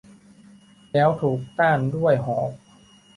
[0.93, 2.49] แล้วถูกต้านด้วยหอก!